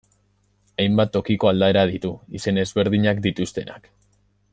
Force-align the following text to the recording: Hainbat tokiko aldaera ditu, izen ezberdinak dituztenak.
Hainbat 0.83 1.11
tokiko 1.17 1.51
aldaera 1.51 1.83
ditu, 1.91 2.13
izen 2.39 2.61
ezberdinak 2.63 3.21
dituztenak. 3.27 3.91